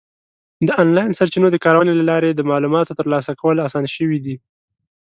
د 0.67 0.69
آنلاین 0.81 1.11
سرچینو 1.19 1.47
د 1.51 1.57
کارونې 1.65 1.93
له 1.99 2.03
لارې 2.11 2.29
د 2.33 2.41
معلوماتو 2.49 2.97
ترلاسه 2.99 3.31
کول 3.41 3.57
اسان 3.67 3.85
شوي 3.95 4.19
دي. 4.25 4.35